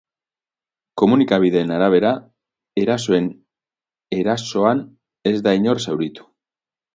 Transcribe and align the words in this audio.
Komunikabideen 1.01 1.73
arabera, 1.75 2.13
erasoan 2.85 4.81
ez 5.35 5.37
da 5.51 5.55
inor 5.61 5.85
zauritu. 5.85 6.29